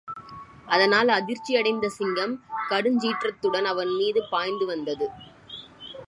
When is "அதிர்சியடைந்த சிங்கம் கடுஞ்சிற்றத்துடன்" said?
1.07-3.63